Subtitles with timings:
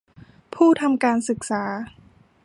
[0.53, 1.63] ผู้ทำการศึกษา